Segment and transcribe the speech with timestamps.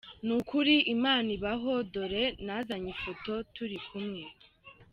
[0.25, 4.21] Ni ukuri Imana ibaho dore nazanye ifoto turi kumwe.